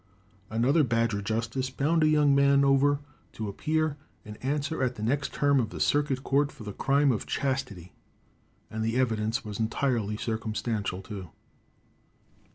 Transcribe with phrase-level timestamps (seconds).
[0.49, 3.01] Another Badger justice bound a young man over
[3.33, 7.11] to appear and answer at the next term of the Circuit Court for the crime
[7.11, 7.93] of chastity,
[8.71, 11.29] and the evidence was entirely circumstantial, too.